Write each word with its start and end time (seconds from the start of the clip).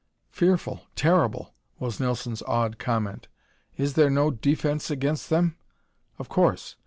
"Fearful, 0.31 0.81
terrible!" 0.95 1.53
was 1.77 1.99
Nelson's 1.99 2.41
awed 2.47 2.79
comment. 2.79 3.27
"Is 3.77 3.93
there 3.93 4.09
no 4.09 4.31
defence 4.31 4.89
against 4.89 5.29
them?" 5.29 5.57
"Of 6.17 6.27
course." 6.27 6.75